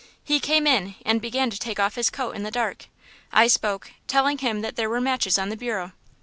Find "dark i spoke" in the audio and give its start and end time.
2.49-3.91